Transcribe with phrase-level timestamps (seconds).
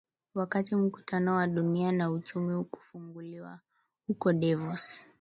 [0.35, 3.59] wakati mkutano wa dunia wa uchumi kufunguliwa
[4.07, 5.05] huko davos